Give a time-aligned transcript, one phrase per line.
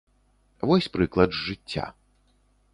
[0.71, 1.85] Вось прыклад з жыцця.